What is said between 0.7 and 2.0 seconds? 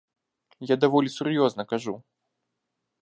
Я даволі сур'ёзна кажу.